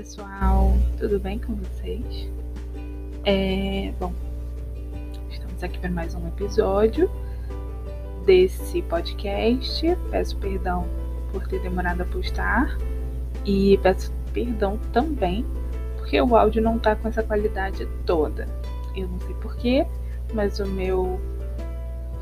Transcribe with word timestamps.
pessoal, 0.00 0.72
tudo 0.98 1.20
bem 1.20 1.38
com 1.38 1.54
vocês? 1.56 2.26
É, 3.26 3.92
bom, 4.00 4.14
estamos 5.28 5.62
aqui 5.62 5.78
para 5.78 5.90
mais 5.90 6.14
um 6.14 6.26
episódio 6.26 7.10
desse 8.24 8.80
podcast. 8.80 9.94
Peço 10.10 10.38
perdão 10.38 10.86
por 11.30 11.46
ter 11.46 11.60
demorado 11.60 12.00
a 12.00 12.06
postar 12.06 12.78
e 13.44 13.78
peço 13.82 14.10
perdão 14.32 14.78
também 14.90 15.44
porque 15.98 16.18
o 16.18 16.34
áudio 16.34 16.62
não 16.62 16.78
tá 16.78 16.96
com 16.96 17.06
essa 17.06 17.22
qualidade 17.22 17.86
toda. 18.06 18.48
Eu 18.96 19.06
não 19.06 19.20
sei 19.20 19.34
porquê, 19.34 19.86
mas 20.32 20.60
o 20.60 20.66
meu 20.66 21.20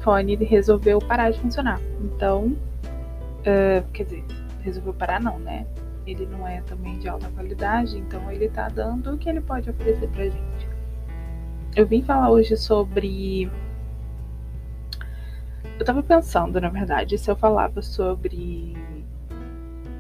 fone 0.03 0.35
resolveu 0.35 0.99
parar 0.99 1.31
de 1.31 1.39
funcionar. 1.39 1.81
Então, 2.01 2.47
uh, 2.49 3.89
quer 3.93 4.03
dizer, 4.03 4.25
resolveu 4.65 4.95
parar 4.95 5.21
não, 5.21 5.39
né? 5.39 5.65
Ele 6.09 6.25
não 6.25 6.49
é 6.49 6.63
também 6.63 6.99
de 6.99 7.07
alta 7.07 7.29
qualidade, 7.29 7.99
então 7.99 8.33
ele 8.33 8.49
tá 8.49 8.71
dando 8.71 9.13
o 9.13 9.19
que 9.19 9.29
ele 9.29 9.43
pode 9.43 9.69
oferecer 9.69 10.09
pra 10.09 10.25
gente. 10.25 10.69
Eu 11.77 11.87
vim 11.87 12.01
falar 12.01 12.31
hoje 12.31 12.57
sobre. 12.57 13.51
Eu 15.79 15.85
tava 15.85 16.03
pensando, 16.03 16.59
na 16.63 16.71
verdade, 16.71 17.19
se 17.19 17.31
eu 17.31 17.37
falava 17.37 17.83
sobre. 17.83 18.75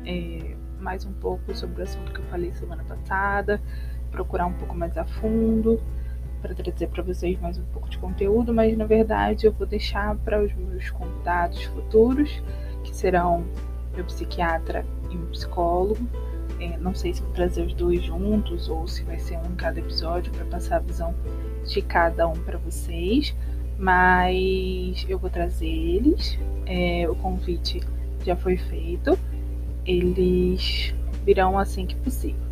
É, 0.07 0.57
mais 0.81 1.05
um 1.05 1.13
pouco 1.13 1.55
sobre 1.55 1.83
o 1.83 1.85
assunto 1.85 2.11
que 2.11 2.21
eu 2.21 2.25
falei 2.25 2.55
semana 2.55 2.83
passada, 2.85 3.61
procurar 4.11 4.47
um 4.47 4.55
pouco 4.55 4.75
mais 4.75 4.97
a 4.97 5.05
fundo 5.05 5.79
para 6.41 6.55
trazer 6.55 6.87
para 6.87 7.03
vocês 7.03 7.39
mais 7.39 7.59
um 7.59 7.65
pouco 7.65 7.91
de 7.91 7.99
conteúdo, 7.99 8.55
mas 8.55 8.75
na 8.79 8.87
verdade 8.87 9.47
eu 9.47 9.53
vou 9.53 9.67
deixar 9.67 10.17
para 10.17 10.43
os 10.43 10.55
meus 10.55 10.89
convidados 10.91 11.65
futuros, 11.65 12.43
que 12.83 12.97
serão 12.97 13.45
meu 13.95 14.05
psiquiatra 14.07 14.87
e 15.11 15.17
meu 15.17 15.29
psicólogo. 15.29 15.99
É, 16.61 16.77
não 16.79 16.95
sei 16.95 17.15
se 17.15 17.23
vou 17.23 17.31
trazer 17.33 17.63
os 17.63 17.75
dois 17.75 18.03
juntos 18.03 18.69
ou 18.69 18.87
se 18.87 19.03
vai 19.05 19.19
ser 19.19 19.37
um 19.39 19.53
em 19.53 19.55
cada 19.55 19.79
episódio 19.79 20.33
para 20.33 20.45
passar 20.47 20.77
a 20.77 20.81
visão 20.81 21.15
de 21.65 21.81
cada 21.83 22.27
um 22.27 22.35
para 22.35 22.59
vocês, 22.59 23.35
mas 23.79 25.07
eu 25.09 25.19
vou 25.19 25.31
trazer 25.31 25.69
eles. 25.69 26.39
É, 26.67 27.09
o 27.09 27.15
convite 27.15 27.81
já 28.25 28.35
foi 28.35 28.57
feito, 28.57 29.17
eles 29.87 30.95
virão 31.25 31.59
assim 31.59 31.87
que 31.87 31.95
possível. 31.97 32.49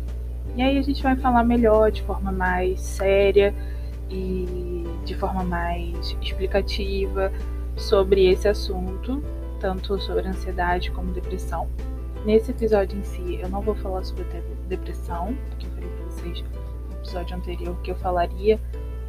E 0.55 0.61
aí 0.61 0.77
a 0.77 0.81
gente 0.81 1.03
vai 1.03 1.15
falar 1.15 1.43
melhor, 1.43 1.91
de 1.91 2.01
forma 2.03 2.31
mais 2.31 2.79
séria 2.79 3.53
e 4.09 4.83
de 5.05 5.15
forma 5.15 5.43
mais 5.43 6.17
explicativa 6.21 7.31
sobre 7.75 8.27
esse 8.27 8.47
assunto, 8.47 9.23
tanto 9.59 9.99
sobre 9.99 10.27
ansiedade 10.27 10.91
como 10.91 11.11
depressão. 11.11 11.67
Nesse 12.27 12.51
episódio 12.51 12.99
em 12.99 13.03
si, 13.05 13.39
eu 13.41 13.47
não 13.47 13.61
vou 13.61 13.73
falar 13.73 14.03
sobre 14.03 14.25
depressão, 14.67 15.33
porque 15.49 15.65
eu 15.65 15.71
falei 15.71 15.89
para 15.89 16.05
vocês 16.07 16.43
no 16.89 16.97
episódio 16.97 17.37
anterior 17.37 17.81
que 17.81 17.91
eu 17.91 17.95
falaria, 17.95 18.59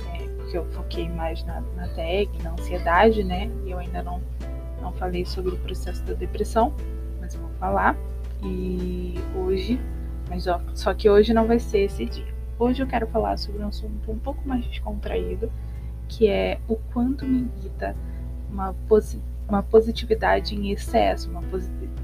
é, 0.06 0.28
porque 0.36 0.56
eu 0.56 0.64
foquei 0.66 1.08
mais 1.08 1.42
na, 1.42 1.60
na 1.74 1.88
tag, 1.88 2.30
na 2.44 2.52
ansiedade, 2.52 3.24
né? 3.24 3.50
E 3.66 3.72
eu 3.72 3.78
ainda 3.80 4.04
não, 4.04 4.22
não 4.80 4.92
falei 4.92 5.26
sobre 5.26 5.52
o 5.52 5.58
processo 5.58 6.00
da 6.04 6.12
depressão, 6.12 6.72
mas 7.20 7.34
eu 7.34 7.40
vou 7.40 7.50
falar. 7.58 7.96
E 8.40 9.16
hoje, 9.34 9.80
mas 10.30 10.46
ó, 10.46 10.60
só 10.72 10.94
que 10.94 11.10
hoje 11.10 11.34
não 11.34 11.48
vai 11.48 11.58
ser 11.58 11.86
esse 11.86 12.04
dia. 12.04 12.32
Hoje 12.56 12.84
eu 12.84 12.86
quero 12.86 13.08
falar 13.08 13.36
sobre 13.36 13.64
um 13.64 13.66
assunto 13.66 14.12
um 14.12 14.18
pouco 14.20 14.46
mais 14.46 14.64
descontraído, 14.64 15.50
que 16.06 16.28
é 16.28 16.60
o 16.68 16.76
quanto 16.92 17.26
me 17.26 17.50
irrita 17.58 17.96
uma, 18.48 18.72
posi 18.86 19.20
uma 19.48 19.62
positividade 19.62 20.54
em 20.54 20.70
excesso, 20.70 21.30
uma, 21.30 21.42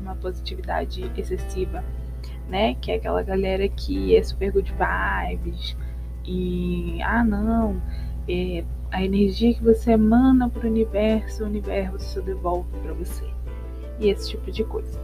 uma 0.01 0.17
positividade 0.17 1.11
excessiva, 1.17 1.85
né? 2.49 2.75
Que 2.77 2.93
é 2.93 2.95
aquela 2.97 3.23
galera 3.23 3.69
que 3.69 4.17
é 4.17 4.23
super 4.23 4.51
good 4.53 4.73
vibes 4.73 5.77
e, 6.25 7.03
ah, 7.03 7.23
não, 7.23 7.81
é, 8.29 8.65
a 8.91 9.05
energia 9.05 9.55
que 9.55 9.63
você 9.63 9.93
emana 9.93 10.49
para 10.49 10.67
o 10.67 10.71
universo, 10.71 11.45
o 11.45 11.47
universo 11.47 12.23
devolve 12.23 12.69
para 12.83 12.95
você. 12.95 13.25
E 14.01 14.09
esse 14.09 14.31
tipo 14.31 14.51
de 14.51 14.65
coisa. 14.65 14.99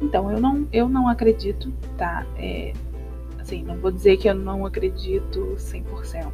Então, 0.00 0.30
eu 0.30 0.40
não, 0.40 0.66
eu 0.72 0.88
não 0.88 1.08
acredito, 1.08 1.72
tá? 1.96 2.26
É, 2.36 2.72
assim, 3.38 3.62
não 3.62 3.76
vou 3.76 3.90
dizer 3.90 4.16
que 4.16 4.28
eu 4.28 4.34
não 4.34 4.66
acredito 4.66 5.54
100%, 5.56 6.30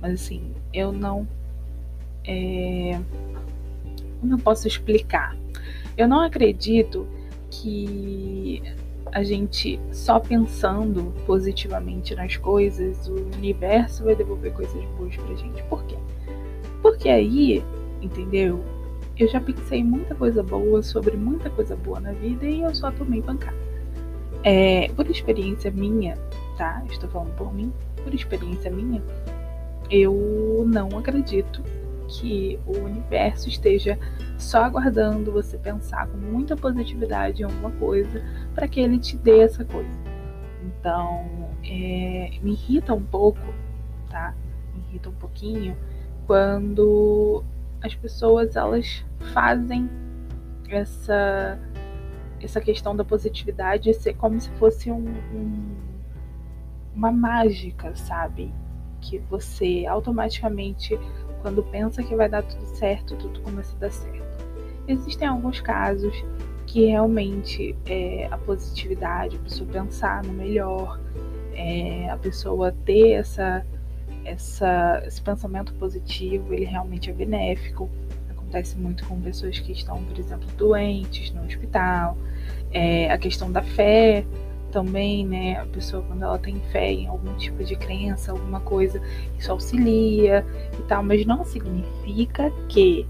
mas 0.00 0.14
assim, 0.14 0.52
eu 0.72 0.92
não. 0.92 1.26
É, 2.26 2.98
como 4.24 4.34
eu 4.34 4.38
posso 4.38 4.66
explicar? 4.66 5.36
Eu 5.98 6.08
não 6.08 6.20
acredito 6.20 7.06
que 7.50 8.62
a 9.12 9.22
gente 9.22 9.78
só 9.92 10.18
pensando 10.18 11.12
positivamente 11.26 12.14
nas 12.14 12.36
coisas, 12.36 13.06
o 13.06 13.14
universo 13.36 14.02
vai 14.02 14.16
devolver 14.16 14.52
coisas 14.54 14.82
boas 14.96 15.14
pra 15.14 15.34
gente. 15.34 15.62
Por 15.64 15.84
quê? 15.84 15.96
Porque 16.80 17.10
aí, 17.10 17.62
entendeu? 18.00 18.64
Eu 19.18 19.28
já 19.28 19.40
pensei 19.40 19.84
muita 19.84 20.14
coisa 20.14 20.42
boa 20.42 20.82
sobre 20.82 21.16
muita 21.18 21.50
coisa 21.50 21.76
boa 21.76 22.00
na 22.00 22.12
vida 22.12 22.46
e 22.46 22.62
eu 22.62 22.74
só 22.74 22.90
tomei 22.90 23.20
pancada. 23.20 23.56
É, 24.42 24.88
por 24.96 25.08
experiência 25.08 25.70
minha, 25.70 26.16
tá? 26.56 26.82
Estou 26.90 27.10
falando 27.10 27.34
por 27.36 27.54
mim, 27.54 27.70
por 28.02 28.12
experiência 28.14 28.70
minha, 28.70 29.02
eu 29.90 30.64
não 30.66 30.88
acredito 30.98 31.62
que 32.08 32.58
o 32.66 32.78
universo 32.78 33.48
esteja 33.48 33.98
só 34.38 34.64
aguardando 34.64 35.32
você 35.32 35.56
pensar 35.58 36.06
com 36.08 36.16
muita 36.16 36.56
positividade 36.56 37.42
em 37.42 37.44
alguma 37.44 37.70
coisa 37.72 38.22
para 38.54 38.68
que 38.68 38.80
ele 38.80 38.98
te 38.98 39.16
dê 39.16 39.40
essa 39.40 39.64
coisa. 39.64 39.98
Então, 40.62 41.50
é, 41.64 42.30
me 42.42 42.52
irrita 42.52 42.92
um 42.94 43.02
pouco, 43.02 43.40
tá? 44.10 44.34
Me 44.74 44.82
irrita 44.88 45.08
um 45.08 45.14
pouquinho 45.14 45.76
quando 46.26 47.44
as 47.82 47.94
pessoas 47.94 48.56
elas 48.56 49.04
fazem 49.32 49.88
essa 50.68 51.58
essa 52.44 52.60
questão 52.60 52.94
da 52.94 53.04
positividade 53.04 53.92
ser 53.94 54.14
como 54.14 54.38
se 54.38 54.50
fosse 54.52 54.90
um, 54.90 55.08
um, 55.34 55.76
uma 56.94 57.10
mágica, 57.10 57.94
sabe? 57.96 58.52
Que 59.00 59.18
você 59.18 59.86
automaticamente, 59.86 60.98
quando 61.44 61.62
pensa 61.64 62.02
que 62.02 62.16
vai 62.16 62.26
dar 62.26 62.42
tudo 62.42 62.64
certo, 62.64 63.14
tudo 63.16 63.38
começa 63.42 63.76
a 63.76 63.80
dar 63.80 63.92
certo. 63.92 64.24
Existem 64.88 65.28
alguns 65.28 65.60
casos 65.60 66.24
que 66.66 66.86
realmente 66.86 67.76
é, 67.84 68.26
a 68.30 68.38
positividade, 68.38 69.36
a 69.36 69.38
pessoa 69.40 69.68
pensar 69.70 70.24
no 70.24 70.32
melhor, 70.32 70.98
é, 71.52 72.08
a 72.08 72.16
pessoa 72.16 72.72
ter 72.86 73.10
essa 73.10 73.62
essa, 74.24 75.02
esse 75.06 75.20
pensamento 75.20 75.74
positivo 75.74 76.54
ele 76.54 76.64
realmente 76.64 77.10
é 77.10 77.12
benéfico. 77.12 77.90
Acontece 78.30 78.78
muito 78.78 79.06
com 79.06 79.20
pessoas 79.20 79.58
que 79.58 79.72
estão, 79.72 80.02
por 80.02 80.18
exemplo, 80.18 80.48
doentes 80.56 81.30
no 81.32 81.44
hospital. 81.44 82.16
É, 82.72 83.10
a 83.10 83.18
questão 83.18 83.52
da 83.52 83.62
fé 83.62 84.24
também, 84.74 85.24
né? 85.24 85.60
A 85.60 85.66
pessoa, 85.66 86.02
quando 86.02 86.24
ela 86.24 86.36
tem 86.36 86.60
fé 86.72 86.92
em 86.92 87.06
algum 87.06 87.32
tipo 87.36 87.62
de 87.62 87.76
crença, 87.76 88.32
alguma 88.32 88.58
coisa, 88.58 89.00
isso 89.38 89.52
auxilia 89.52 90.44
e 90.76 90.82
tal, 90.82 91.04
mas 91.04 91.24
não 91.24 91.44
significa 91.44 92.50
que 92.68 93.06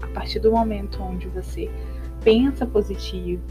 a 0.00 0.06
partir 0.06 0.38
do 0.38 0.52
momento 0.52 1.02
onde 1.02 1.26
você 1.26 1.68
pensa 2.22 2.64
positivo 2.64 3.42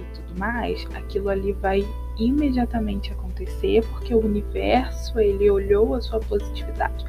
e 0.00 0.16
tudo 0.16 0.38
mais, 0.38 0.84
aquilo 0.94 1.28
ali 1.28 1.52
vai 1.52 1.86
imediatamente 2.18 3.12
acontecer 3.12 3.86
porque 3.92 4.12
o 4.12 4.18
universo 4.18 5.20
ele 5.20 5.48
olhou 5.48 5.94
a 5.94 6.00
sua 6.00 6.18
positividade. 6.18 7.04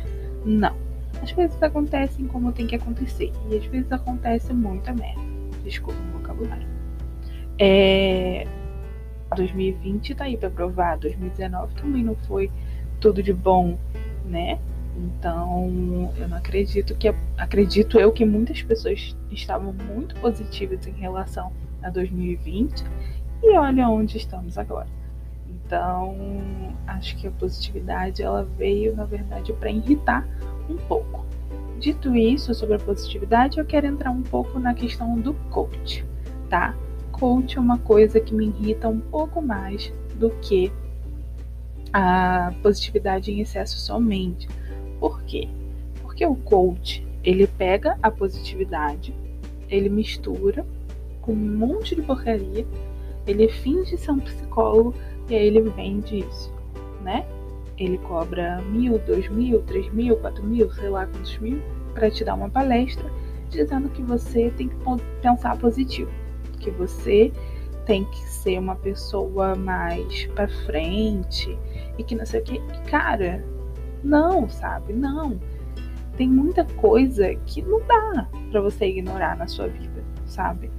Não. 0.46 0.76
As 1.24 1.32
coisas 1.32 1.62
acontecem 1.64 2.28
como 2.28 2.52
tem 2.52 2.68
que 2.68 2.76
acontecer. 2.76 3.32
E 3.50 3.58
às 3.58 3.66
vezes 3.66 3.92
acontece 3.92 4.54
muita 4.54 4.94
merda. 4.94 5.22
Desculpa 5.64 6.00
o 6.00 6.20
vocabulário. 6.20 6.68
É... 7.58 8.46
2020 9.38 10.16
tá 10.16 10.26
aí 10.26 10.36
para 10.36 10.50
provar. 10.50 10.98
2019 10.98 11.74
também 11.76 12.04
não 12.04 12.16
foi 12.16 12.52
tudo 13.00 13.22
de 13.24 13.34
bom, 13.34 13.78
né? 14.26 14.60
Então, 14.98 16.12
eu 16.18 16.28
não 16.28 16.38
acredito 16.38 16.96
que 16.96 17.14
acredito 17.38 18.00
eu 18.00 18.12
que 18.12 18.26
muitas 18.26 18.62
pessoas 18.64 19.16
estavam 19.32 19.72
muito 19.72 20.16
positivas 20.16 20.86
em 20.88 20.92
relação 20.92 21.52
a 21.84 21.90
2020 21.90 22.84
e 23.44 23.58
olha 23.58 23.88
onde 23.88 24.18
estamos 24.18 24.58
agora. 24.58 24.88
Então, 25.48 26.16
acho 26.88 27.16
que 27.18 27.28
a 27.28 27.32
positividade 27.32 28.24
ela 28.24 28.44
veio, 28.58 28.96
na 28.96 29.06
verdade, 29.06 29.54
para 29.54 29.70
irritar 29.70 30.28
um 30.68 30.78
pouco. 30.78 31.26
Dito 31.80 32.16
isso 32.16 32.54
sobre 32.56 32.76
a 32.76 32.80
positividade, 32.80 33.60
eu 33.60 33.66
quero 33.66 33.86
entrar 33.86 34.10
um 34.10 34.24
pouco 34.24 34.58
na 34.58 34.74
questão 34.74 35.20
do 35.20 35.36
coach, 35.52 36.04
tá? 36.50 36.74
É 37.20 37.60
uma 37.60 37.78
coisa 37.80 38.20
que 38.20 38.34
me 38.34 38.48
irrita 38.48 38.88
um 38.88 39.00
pouco 39.00 39.42
mais 39.42 39.92
do 40.16 40.30
que 40.42 40.72
a 41.92 42.54
positividade 42.62 43.32
em 43.32 43.42
excesso 43.42 43.78
somente. 43.80 44.48
Por 45.00 45.24
quê? 45.24 45.48
Porque 46.02 46.26
o 46.26 46.36
coach, 46.36 47.06
ele 47.24 47.48
pega 47.48 47.98
a 48.02 48.12
positividade, 48.12 49.14
ele 49.70 49.90
mistura 49.90 50.66
com 51.22 51.34
um 51.34 51.58
monte 51.58 51.96
de 51.96 52.02
porcaria 52.02 52.66
ele 53.28 53.50
finge 53.50 53.98
ser 53.98 54.12
um 54.12 54.20
psicólogo 54.20 54.96
e 55.30 55.36
aí 55.36 55.48
ele 55.48 55.62
vende 55.62 56.20
isso, 56.20 56.52
né? 57.04 57.26
Ele 57.78 57.98
cobra 58.00 58.62
mil, 58.62 58.98
dois 59.00 59.30
mil, 59.30 59.62
três 59.64 59.92
mil, 59.94 60.16
quatro 60.18 60.44
mil, 60.44 60.72
sei 60.72 60.90
lá 60.90 61.06
quantos 61.06 61.38
mil, 61.38 61.62
para 61.94 62.10
te 62.10 62.24
dar 62.24 62.36
uma 62.36 62.50
palestra 62.50 63.06
dizendo 63.50 63.90
que 63.90 64.02
você 64.02 64.50
tem 64.52 64.70
que 64.70 64.76
pensar 65.22 65.58
positivo, 65.58 66.10
que 66.68 66.72
você 66.72 67.32
tem 67.86 68.04
que 68.04 68.20
ser 68.20 68.60
uma 68.60 68.76
pessoa 68.76 69.56
mais 69.56 70.26
para 70.28 70.50
frente 70.66 71.58
e 71.98 72.04
que 72.04 72.14
não 72.14 72.26
sei 72.26 72.42
o 72.42 72.44
que. 72.44 72.60
Cara, 72.90 73.44
não, 74.04 74.50
sabe? 74.50 74.92
Não. 74.92 75.40
Tem 76.18 76.28
muita 76.28 76.66
coisa 76.66 77.34
que 77.46 77.62
não 77.62 77.80
dá 77.88 78.28
para 78.52 78.60
você 78.60 78.88
ignorar 78.88 79.38
na 79.38 79.48
sua 79.48 79.68
vida, 79.68 80.04
sabe? 80.26 80.70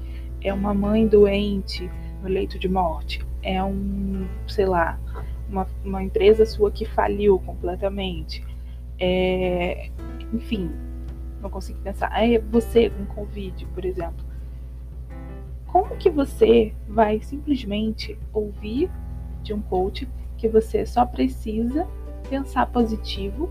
É 0.42 0.52
uma 0.52 0.74
mãe 0.74 1.06
doente 1.06 1.90
no 2.22 2.28
leito 2.28 2.58
de 2.58 2.68
morte, 2.68 3.24
é 3.42 3.62
um, 3.62 4.26
sei 4.46 4.66
lá, 4.66 4.98
uma, 5.48 5.66
uma 5.84 6.02
empresa 6.02 6.44
sua 6.44 6.70
que 6.70 6.84
faliu 6.84 7.38
completamente. 7.38 8.44
É, 9.00 9.90
enfim, 10.32 10.70
não 11.40 11.48
consigo 11.48 11.78
pensar. 11.80 12.10
É 12.22 12.38
você 12.38 12.90
com 12.90 13.06
Covid, 13.06 13.64
por 13.66 13.84
exemplo. 13.84 14.27
Como 15.68 15.96
que 15.96 16.10
você 16.10 16.72
vai 16.88 17.20
simplesmente 17.20 18.18
ouvir 18.32 18.90
de 19.42 19.52
um 19.52 19.60
coach 19.60 20.08
que 20.36 20.48
você 20.48 20.84
só 20.84 21.04
precisa 21.04 21.86
pensar 22.28 22.66
positivo 22.66 23.50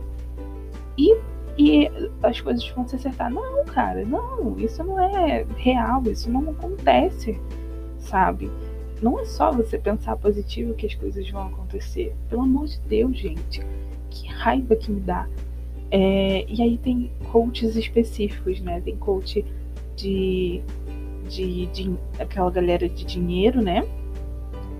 e, 0.97 1.15
e 1.57 1.89
as 2.23 2.41
coisas 2.41 2.67
vão 2.69 2.87
se 2.87 2.95
acertar? 2.95 3.31
Não, 3.31 3.63
cara, 3.65 4.03
não, 4.03 4.59
isso 4.59 4.83
não 4.83 4.99
é 4.99 5.45
real, 5.57 6.03
isso 6.07 6.29
não 6.29 6.49
acontece, 6.49 7.39
sabe? 7.99 8.49
Não 9.01 9.19
é 9.19 9.25
só 9.25 9.51
você 9.51 9.77
pensar 9.77 10.17
positivo 10.17 10.73
que 10.73 10.87
as 10.87 10.95
coisas 10.95 11.29
vão 11.29 11.47
acontecer. 11.47 12.15
Pelo 12.29 12.41
amor 12.41 12.65
de 12.65 12.79
Deus, 12.81 13.15
gente. 13.15 13.61
Que 14.09 14.27
raiva 14.27 14.75
que 14.75 14.91
me 14.91 14.99
dá. 14.99 15.27
É, 15.91 16.45
e 16.49 16.61
aí 16.61 16.77
tem 16.79 17.11
coaches 17.31 17.75
específicos, 17.75 18.59
né? 18.59 18.81
Tem 18.81 18.97
coach 18.97 19.45
de, 19.95 20.61
de, 21.27 21.65
de 21.67 21.95
aquela 22.19 22.49
galera 22.49 22.87
de 22.87 23.05
dinheiro, 23.05 23.61
né? 23.61 23.87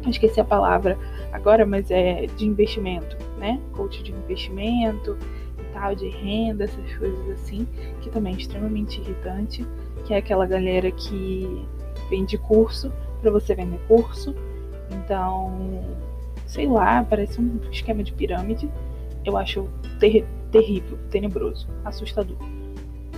esqueci 0.09 0.39
a 0.39 0.45
palavra 0.45 0.97
agora, 1.31 1.65
mas 1.65 1.91
é 1.91 2.27
de 2.27 2.45
investimento, 2.45 3.17
né? 3.37 3.59
Coach 3.73 4.01
de 4.03 4.11
investimento 4.11 5.17
e 5.59 5.73
tal, 5.73 5.95
de 5.95 6.07
renda, 6.09 6.63
essas 6.63 6.95
coisas 6.95 7.29
assim, 7.31 7.67
que 8.01 8.09
também 8.09 8.33
é 8.33 8.37
extremamente 8.37 8.99
irritante, 9.01 9.65
que 10.05 10.13
é 10.13 10.17
aquela 10.17 10.45
galera 10.45 10.89
que 10.91 11.65
vende 12.09 12.37
curso 12.37 12.91
para 13.21 13.31
você 13.31 13.55
vender 13.55 13.79
curso. 13.87 14.33
Então, 14.91 15.83
sei 16.45 16.67
lá, 16.67 17.03
parece 17.03 17.41
um 17.41 17.59
esquema 17.71 18.03
de 18.03 18.13
pirâmide. 18.13 18.69
Eu 19.25 19.35
acho 19.35 19.67
ter 19.99 20.25
terrível, 20.51 20.97
tenebroso, 21.09 21.67
assustador. 21.83 22.37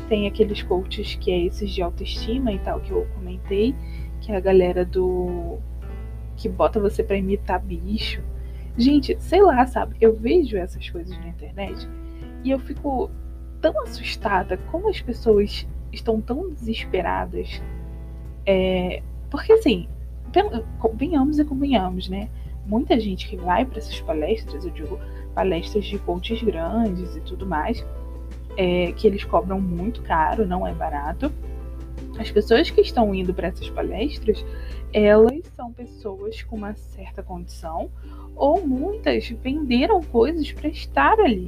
Tem 0.09 0.27
aqueles 0.27 0.61
coaches 0.63 1.15
que 1.15 1.31
é 1.31 1.45
esses 1.45 1.69
de 1.71 1.81
autoestima 1.81 2.51
e 2.51 2.59
tal 2.59 2.81
que 2.81 2.91
eu 2.91 3.07
comentei, 3.15 3.75
que 4.19 4.31
é 4.31 4.35
a 4.35 4.39
galera 4.39 4.83
do 4.83 5.59
que 6.35 6.49
bota 6.49 6.79
você 6.79 7.03
para 7.03 7.17
imitar 7.17 7.61
bicho. 7.61 8.21
Gente, 8.77 9.15
sei 9.19 9.41
lá, 9.41 9.65
sabe? 9.67 9.95
Eu 10.01 10.15
vejo 10.15 10.57
essas 10.57 10.89
coisas 10.89 11.17
na 11.19 11.27
internet 11.27 11.87
e 12.43 12.49
eu 12.49 12.59
fico 12.59 13.11
tão 13.61 13.81
assustada 13.83 14.57
como 14.71 14.89
as 14.89 15.01
pessoas 15.01 15.67
estão 15.91 16.19
tão 16.21 16.49
desesperadas. 16.49 17.61
É, 18.45 19.03
porque 19.29 19.53
assim, 19.53 19.87
venhamos 20.95 21.39
e 21.39 21.45
convenhamos, 21.45 22.09
né? 22.09 22.29
Muita 22.65 22.99
gente 22.99 23.27
que 23.27 23.35
vai 23.35 23.65
para 23.65 23.79
essas 23.79 23.99
palestras, 24.01 24.63
eu 24.63 24.71
digo, 24.71 24.99
palestras 25.33 25.85
de 25.85 25.97
coaches 25.99 26.41
grandes 26.41 27.15
e 27.15 27.21
tudo 27.21 27.45
mais, 27.45 27.85
é, 28.59 28.91
que 28.91 29.07
eles 29.07 29.23
cobram 29.23 29.61
muito 29.61 30.01
caro, 30.01 30.45
não 30.45 30.67
é 30.67 30.73
barato. 30.73 31.31
As 32.19 32.29
pessoas 32.29 32.69
que 32.69 32.81
estão 32.81 33.15
indo 33.15 33.33
para 33.33 33.47
essas 33.47 33.69
palestras, 33.69 34.45
elas 34.91 35.39
são 35.55 35.71
pessoas 35.71 36.43
com 36.43 36.57
uma 36.57 36.73
certa 36.73 37.23
condição, 37.23 37.89
ou 38.35 38.67
muitas 38.67 39.29
venderam 39.29 40.03
coisas 40.03 40.51
para 40.51 40.67
estar 40.67 41.17
ali, 41.21 41.47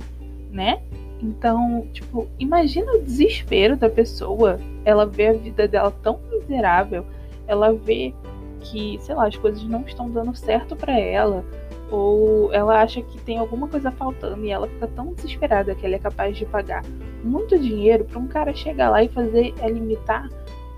né? 0.50 0.82
Então, 1.22 1.86
tipo, 1.92 2.30
imagina 2.40 2.94
o 2.94 3.02
desespero 3.02 3.76
da 3.76 3.90
pessoa. 3.90 4.58
Ela 4.86 5.06
vê 5.06 5.28
a 5.28 5.34
vida 5.34 5.68
dela 5.68 5.92
tão 5.92 6.18
miserável, 6.32 7.06
ela 7.46 7.74
vê 7.74 8.14
que, 8.62 8.98
sei 9.02 9.16
lá, 9.16 9.28
as 9.28 9.36
coisas 9.36 9.64
não 9.64 9.82
estão 9.82 10.10
dando 10.10 10.36
certo 10.36 10.76
para 10.76 10.98
ela, 10.98 11.44
ou 11.92 12.54
ela 12.54 12.82
acha 12.82 13.02
que 13.02 13.20
tem 13.20 13.38
alguma 13.38 13.68
coisa 13.68 13.92
faltando 13.92 14.46
e 14.46 14.50
ela 14.50 14.68
fica 14.68 14.88
tão 14.88 15.14
desesperada 15.14 15.76
que 15.76 15.86
ela 15.86 15.96
é 15.96 16.00
capaz 16.00 16.38
de 16.38 16.46
pagar 16.46 16.84
muito 17.24 17.60
dinheiro 17.60 18.06
para 18.06 18.18
um 18.18 18.28
cara 18.28 18.54
chegar 18.54 18.90
lá 18.90 19.04
e 19.04 19.10
fazer 19.10 19.54
é 19.60 19.70
limitar 19.70 20.30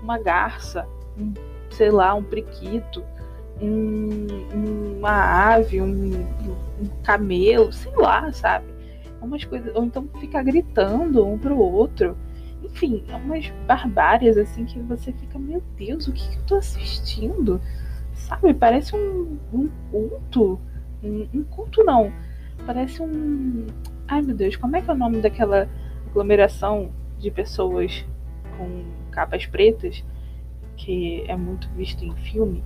uma 0.02 0.18
garça, 0.18 0.86
um, 1.16 1.32
sei 1.70 1.90
lá, 1.90 2.14
um 2.14 2.22
priquito, 2.22 3.02
um, 3.62 4.26
uma 4.98 5.54
ave, 5.54 5.80
um, 5.80 6.26
um 6.80 6.88
camelo, 7.02 7.72
sei 7.72 7.92
lá, 7.96 8.30
sabe? 8.32 8.66
Umas 9.22 9.44
coisas, 9.44 9.74
ou 9.74 9.84
então 9.84 10.06
ficar 10.20 10.42
gritando 10.42 11.26
um 11.26 11.38
pro 11.38 11.56
outro. 11.56 12.16
Enfim, 12.74 13.04
é 13.08 13.14
umas 13.14 13.48
barbárias 13.66 14.36
assim 14.36 14.64
que 14.64 14.80
você 14.80 15.12
fica, 15.12 15.38
meu 15.38 15.62
Deus, 15.76 16.08
o 16.08 16.12
que, 16.12 16.28
que 16.28 16.36
eu 16.36 16.42
tô 16.42 16.56
assistindo? 16.56 17.60
Sabe? 18.12 18.52
Parece 18.52 18.96
um, 18.96 19.38
um 19.52 19.68
culto 19.90 20.60
um, 21.04 21.28
um 21.32 21.44
culto 21.44 21.84
não. 21.84 22.12
Parece 22.66 23.02
um. 23.02 23.66
Ai 24.08 24.22
meu 24.22 24.34
Deus, 24.34 24.56
como 24.56 24.76
é 24.76 24.82
que 24.82 24.90
é 24.90 24.94
o 24.94 24.96
nome 24.96 25.20
daquela 25.20 25.68
aglomeração 26.08 26.90
de 27.18 27.30
pessoas 27.30 28.04
com 28.56 28.84
capas 29.10 29.46
pretas 29.46 30.04
que 30.76 31.24
é 31.28 31.36
muito 31.36 31.68
visto 31.70 32.04
em 32.04 32.14
filme? 32.16 32.64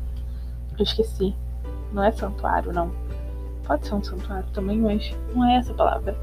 Eu 0.78 0.84
esqueci. 0.84 1.34
Não 1.92 2.04
é 2.04 2.12
santuário, 2.12 2.72
não. 2.72 2.92
Pode 3.66 3.86
ser 3.86 3.94
um 3.94 4.02
santuário 4.02 4.48
também, 4.52 4.78
mas 4.78 5.14
não 5.34 5.44
é 5.44 5.56
essa 5.56 5.74
palavra. 5.74 6.16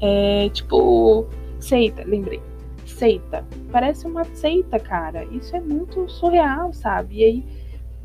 É 0.00 0.48
tipo. 0.50 1.26
Seita, 1.58 2.04
lembrei. 2.04 2.40
Seita. 2.86 3.44
Parece 3.70 4.06
uma 4.06 4.24
seita, 4.24 4.78
cara. 4.78 5.24
Isso 5.26 5.54
é 5.54 5.60
muito 5.60 6.08
surreal, 6.08 6.72
sabe? 6.72 7.16
E 7.16 7.24
aí 7.24 7.44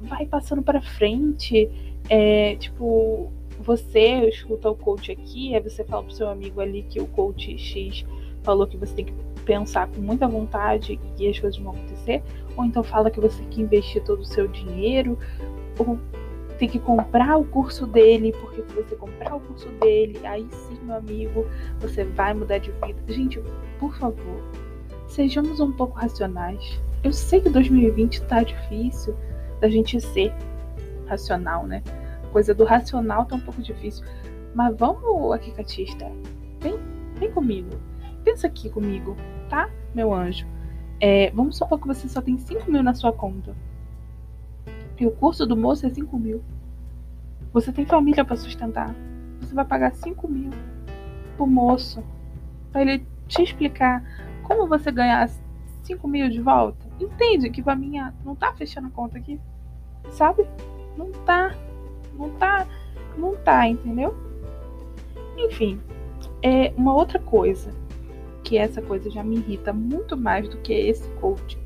vai 0.02 0.26
passando 0.26 0.62
para 0.62 0.82
frente. 0.82 1.70
É, 2.10 2.56
tipo, 2.56 3.32
você 3.60 4.28
escuta 4.28 4.70
o 4.70 4.76
coach 4.76 5.12
aqui, 5.12 5.56
aí 5.56 5.62
você 5.62 5.84
fala 5.84 6.04
pro 6.04 6.14
seu 6.14 6.28
amigo 6.28 6.60
ali 6.60 6.84
que 6.84 7.00
o 7.00 7.08
coach 7.08 7.58
X 7.58 8.06
falou 8.44 8.66
que 8.66 8.76
você 8.76 8.94
tem 8.96 9.06
que 9.06 9.14
pensar 9.46 9.88
com 9.88 10.02
muita 10.02 10.28
vontade 10.28 11.00
e 11.18 11.28
as 11.28 11.40
coisas 11.40 11.60
vão 11.62 11.74
acontecer, 11.74 12.24
ou 12.58 12.66
então 12.66 12.84
fala 12.84 13.10
que 13.12 13.20
você 13.20 13.38
tem 13.40 13.50
que 13.50 13.62
investir 13.62 14.04
todo 14.04 14.22
o 14.22 14.26
seu 14.26 14.48
dinheiro, 14.48 15.18
ou 15.78 15.98
tem 16.58 16.70
que 16.70 16.80
comprar 16.80 17.38
o 17.38 17.46
curso 17.46 17.88
dele, 17.88 18.34
porque 18.34 18.62
se 18.62 18.74
você 18.76 18.96
comprar 18.96 19.36
o 19.36 19.40
curso 19.40 19.68
dele, 19.80 20.20
aí 20.24 20.48
sim, 20.52 20.78
meu 20.84 20.96
amigo, 20.96 21.46
você 21.80 22.04
vai 22.04 22.34
mudar 22.34 22.60
de 22.60 22.72
vida. 22.72 23.02
Gente, 23.08 23.42
por 23.80 23.96
favor, 23.98 24.44
sejamos 25.12 25.60
um 25.60 25.72
pouco 25.72 25.98
racionais. 25.98 26.80
Eu 27.04 27.12
sei 27.12 27.42
que 27.42 27.50
2020 27.50 28.24
tá 28.24 28.44
difícil 28.44 29.16
da 29.60 29.70
gente 29.70 30.00
ser 30.00 30.34
racional, 31.08 31.68
né? 31.68 31.84
coisa 32.32 32.54
do 32.54 32.64
racional 32.64 33.26
tá 33.26 33.36
um 33.36 33.40
pouco 33.40 33.62
difícil. 33.62 34.06
Mas 34.56 34.76
vamos 34.76 35.32
aqui, 35.34 35.52
Catista. 35.52 36.10
Vem, 36.60 36.80
vem 37.16 37.32
comigo. 37.32 37.70
Pensa 38.24 38.48
aqui 38.48 38.70
comigo, 38.70 39.16
tá, 39.50 39.70
meu 39.94 40.14
anjo? 40.14 40.46
É, 41.00 41.32
vamos 41.32 41.58
supor 41.58 41.80
que 41.80 41.88
você 41.88 42.08
só 42.08 42.22
tem 42.22 42.38
5 42.38 42.72
mil 42.72 42.84
na 42.84 42.94
sua 42.94 43.12
conta. 43.12 43.56
E 45.00 45.06
o 45.06 45.12
curso 45.12 45.46
do 45.46 45.58
moço 45.58 45.86
é 45.86 45.90
5 45.90 46.18
mil. 46.18 46.44
Você 47.52 47.72
tem 47.72 47.86
família 47.86 48.24
para 48.24 48.36
sustentar. 48.36 48.96
Você 49.40 49.54
vai 49.54 49.66
pagar 49.66 49.92
5 49.94 50.28
mil 50.28 50.52
pro 51.36 51.48
moço. 51.48 52.04
Pra 52.72 52.82
ele 52.82 53.04
te 53.28 53.42
explicar 53.42 54.04
como 54.56 54.68
você 54.68 54.92
ganhar 54.92 55.30
5 55.84 56.08
mil 56.08 56.30
de 56.30 56.42
volta. 56.42 56.86
Entende 57.00 57.50
que 57.50 57.62
pra 57.62 57.76
mim 57.76 57.94
não 58.24 58.36
tá 58.36 58.54
fechando 58.54 58.88
a 58.88 58.92
conta 58.92 59.18
aqui? 59.18 59.40
Sabe? 60.12 60.46
Não 60.98 61.12
tá. 61.26 61.56
Não 62.14 62.30
tá, 62.32 62.68
não 63.18 63.36
tá, 63.38 63.68
entendeu? 63.68 64.14
Enfim, 65.38 65.80
é 66.44 66.74
uma 66.76 66.94
outra 66.94 67.18
coisa 67.18 67.74
que 68.44 68.58
essa 68.58 68.82
coisa 68.82 69.10
já 69.10 69.24
me 69.24 69.38
irrita 69.38 69.72
muito 69.72 70.18
mais 70.18 70.48
do 70.50 70.58
que 70.58 70.74
esse 70.74 71.08
coach 71.22 71.58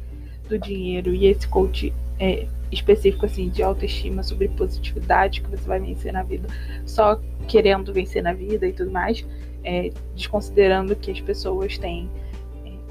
do 0.48 0.60
dinheiro 0.60 1.14
e 1.14 1.26
esse 1.26 1.48
coach 1.48 1.92
é, 2.20 2.48
específico 2.72 3.26
assim 3.26 3.50
de 3.50 3.64
autoestima 3.64 4.22
sobre 4.22 4.48
positividade 4.50 5.42
que 5.42 5.50
você 5.50 5.68
vai 5.68 5.80
vencer 5.80 6.14
na 6.14 6.22
vida 6.22 6.48
só 6.86 7.20
querendo 7.48 7.92
vencer 7.92 8.22
na 8.22 8.34
vida 8.34 8.68
e 8.68 8.74
tudo 8.74 8.92
mais 8.92 9.26
é, 9.64 9.90
desconsiderando 10.16 10.96
que 10.96 11.10
as 11.10 11.20
pessoas 11.20 11.78
têm 11.78 12.10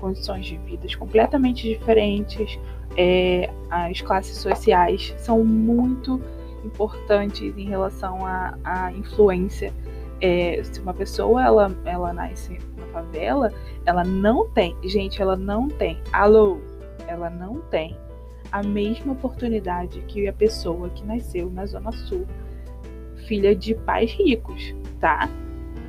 condições 0.04 0.44
de 0.44 0.58
vidas 0.58 0.94
completamente 0.94 1.66
diferentes 1.66 2.58
é, 2.94 3.50
as 3.70 4.02
classes 4.02 4.36
sociais 4.36 5.14
são 5.16 5.42
muito 5.42 6.20
importantes 6.62 7.56
em 7.56 7.66
relação 7.66 8.24
à, 8.26 8.58
à 8.62 8.92
influência. 8.92 9.72
É, 10.20 10.62
se 10.62 10.78
uma 10.80 10.92
pessoa 10.92 11.42
ela, 11.42 11.74
ela 11.86 12.12
nasce 12.12 12.58
na 12.76 12.86
favela, 12.88 13.50
ela 13.86 14.04
não 14.04 14.46
tem, 14.50 14.76
gente, 14.84 15.22
ela 15.22 15.36
não 15.36 15.68
tem, 15.68 15.98
alô, 16.12 16.58
ela 17.08 17.30
não 17.30 17.60
tem 17.62 17.96
a 18.52 18.62
mesma 18.62 19.14
oportunidade 19.14 20.00
que 20.02 20.28
a 20.28 20.32
pessoa 20.32 20.90
que 20.90 21.02
nasceu 21.04 21.50
na 21.50 21.64
Zona 21.64 21.92
Sul, 21.92 22.26
filha 23.26 23.56
de 23.56 23.74
pais 23.74 24.12
ricos, 24.12 24.74
tá? 25.00 25.28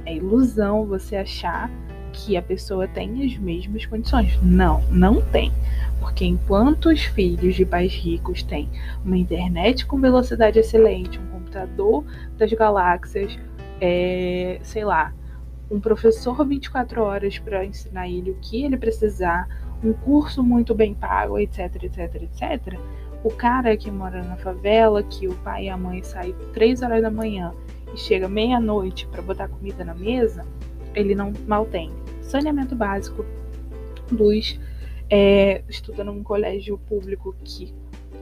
É 0.05 0.15
ilusão 0.15 0.86
você 0.86 1.17
achar 1.17 1.69
que 2.15 2.38
a 2.38 2.41
pessoa 2.41 2.88
tem 2.88 3.25
as 3.25 3.38
mesmas 3.38 3.86
condições. 3.86 4.39
Não, 4.41 4.81
não 4.89 5.22
tem. 5.22 5.51
Porque 6.00 6.25
enquanto 6.25 6.88
os 6.89 7.03
filhos 7.03 7.55
de 7.55 7.65
pais 7.65 7.93
ricos 7.93 8.41
têm 8.41 8.69
uma 9.03 9.17
internet 9.17 9.86
com 9.86 10.00
velocidade 10.00 10.57
excelente, 10.57 11.19
um 11.19 11.27
computador 11.27 12.05
das 12.38 12.51
galáxias, 12.53 13.38
é, 13.81 14.60
sei 14.63 14.86
lá, 14.86 15.13
um 15.69 15.79
professor 15.79 16.45
24 16.45 17.01
horas 17.01 17.38
para 17.38 17.65
ensinar 17.65 18.07
ele 18.07 18.31
o 18.31 18.36
que 18.36 18.63
ele 18.63 18.77
precisar, 18.77 19.48
um 19.84 19.91
curso 19.93 20.41
muito 20.41 20.74
bem 20.74 20.93
pago, 20.93 21.38
etc, 21.38 21.84
etc, 21.84 22.15
etc. 22.22 22.79
O 23.24 23.29
cara 23.29 23.75
que 23.75 23.89
mora 23.91 24.24
na 24.24 24.38
favela, 24.38 25.03
que 25.03 25.27
o 25.27 25.34
pai 25.38 25.65
e 25.65 25.69
a 25.69 25.77
mãe 25.77 26.03
saem 26.03 26.36
3 26.53 26.81
horas 26.81 27.01
da 27.01 27.12
manhã 27.12 27.51
e 27.93 27.98
chega 27.98 28.29
meia-noite 28.29 29.07
para 29.07 29.22
botar 29.22 29.48
comida 29.48 29.84
na 29.84 29.95
mesa, 29.95 30.45
ele 30.96 31.16
não 31.16 31.34
mal 31.48 31.66
tem 31.66 31.92
saneamento 32.22 32.75
básico, 32.75 33.25
luz, 34.12 34.60
é, 35.10 35.64
estuda 35.70 36.04
num 36.04 36.24
colégio 36.24 36.78
público 36.78 37.36
que 37.44 37.74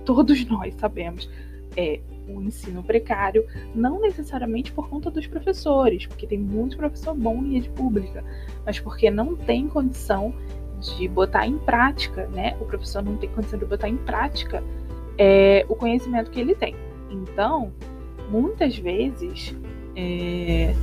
todos 0.05 0.45
nós 0.45 0.73
sabemos 0.75 1.29
é 1.75 1.99
um 2.27 2.41
ensino 2.41 2.83
precário, 2.83 3.45
não 3.75 3.99
necessariamente 3.99 4.71
por 4.71 4.87
conta 4.89 5.11
dos 5.11 5.27
professores, 5.27 6.05
porque 6.05 6.25
tem 6.25 6.39
muito 6.39 6.77
professor 6.77 7.13
bom 7.13 7.43
em 7.43 7.53
rede 7.53 7.69
pública, 7.69 8.23
mas 8.65 8.79
porque 8.79 9.09
não 9.09 9.35
tem 9.35 9.67
condição 9.67 10.33
de 10.79 11.07
botar 11.07 11.47
em 11.47 11.57
prática, 11.57 12.27
né? 12.27 12.55
O 12.59 12.65
professor 12.65 13.01
não 13.01 13.17
tem 13.17 13.29
condição 13.29 13.57
de 13.57 13.65
botar 13.65 13.89
em 13.89 13.97
prática 13.97 14.63
é, 15.17 15.65
o 15.69 15.75
conhecimento 15.75 16.29
que 16.29 16.39
ele 16.39 16.55
tem. 16.55 16.75
Então, 17.09 17.71
muitas 18.29 18.77
vezes, 18.77 19.55
é, 19.95 20.73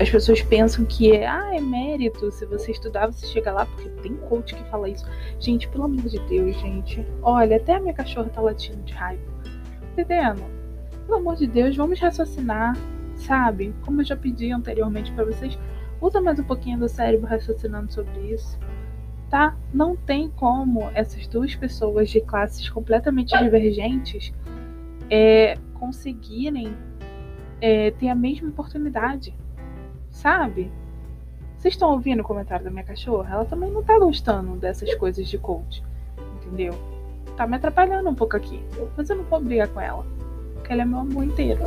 as 0.00 0.08
pessoas 0.08 0.40
pensam 0.40 0.86
que 0.86 1.12
é, 1.12 1.26
ah, 1.28 1.54
é 1.54 1.60
mérito, 1.60 2.30
se 2.30 2.46
você 2.46 2.72
estudar, 2.72 3.12
você 3.12 3.26
chega 3.26 3.52
lá, 3.52 3.66
porque 3.66 3.86
tem 4.02 4.16
coach 4.16 4.54
que 4.54 4.64
fala 4.70 4.88
isso. 4.88 5.04
Gente, 5.38 5.68
pelo 5.68 5.84
amor 5.84 6.08
de 6.08 6.18
Deus, 6.20 6.56
gente. 6.56 7.06
Olha, 7.20 7.58
até 7.58 7.74
a 7.74 7.80
minha 7.80 7.92
cachorra 7.92 8.30
tá 8.30 8.40
latindo 8.40 8.82
de 8.82 8.94
raiva. 8.94 9.22
Tá 9.44 10.02
entendendo? 10.02 10.42
Pelo 11.04 11.18
amor 11.18 11.36
de 11.36 11.46
Deus, 11.46 11.76
vamos 11.76 12.00
raciocinar, 12.00 12.78
sabe? 13.14 13.74
Como 13.84 14.00
eu 14.00 14.04
já 14.06 14.16
pedi 14.16 14.50
anteriormente 14.50 15.12
para 15.12 15.26
vocês, 15.26 15.58
usa 16.00 16.18
mais 16.18 16.38
um 16.38 16.44
pouquinho 16.44 16.78
do 16.78 16.88
cérebro 16.88 17.26
raciocinando 17.26 17.92
sobre 17.92 18.32
isso. 18.32 18.58
Tá? 19.28 19.54
Não 19.72 19.94
tem 19.94 20.30
como 20.30 20.90
essas 20.94 21.26
duas 21.26 21.54
pessoas 21.54 22.08
de 22.08 22.22
classes 22.22 22.70
completamente 22.70 23.36
divergentes 23.38 24.32
é, 25.10 25.58
conseguirem 25.74 26.74
é, 27.60 27.90
ter 27.90 28.08
a 28.08 28.14
mesma 28.14 28.48
oportunidade 28.48 29.34
sabe? 30.10 30.70
Vocês 31.56 31.74
estão 31.74 31.90
ouvindo 31.90 32.20
o 32.20 32.24
comentário 32.24 32.64
da 32.64 32.70
minha 32.70 32.84
cachorra? 32.84 33.34
Ela 33.34 33.44
também 33.44 33.70
não 33.70 33.82
tá 33.82 33.98
gostando 33.98 34.56
dessas 34.56 34.94
coisas 34.94 35.28
de 35.28 35.36
coach, 35.38 35.82
entendeu? 36.36 36.74
Tá 37.36 37.46
me 37.46 37.56
atrapalhando 37.56 38.08
um 38.08 38.14
pouco 38.14 38.36
aqui. 38.36 38.60
Mas 38.96 39.10
eu 39.10 39.16
não 39.16 39.24
vou 39.24 39.40
brigar 39.40 39.68
com 39.68 39.80
ela. 39.80 40.06
Porque 40.54 40.72
ela 40.72 40.82
é 40.82 40.84
meu 40.84 41.00
amor 41.00 41.24
inteiro. 41.24 41.60